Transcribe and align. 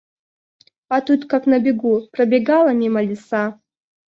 А 0.93 0.99
тут, 1.09 1.27
как 1.33 1.45
на 1.53 1.59
беду, 1.65 1.93
пробегала 2.11 2.71
мимо 2.81 3.03
лиса. 3.09 3.43